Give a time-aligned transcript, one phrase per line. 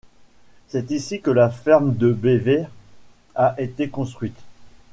[0.67, 2.65] C'est ici que la ferme de Bever
[3.35, 4.41] a été construite.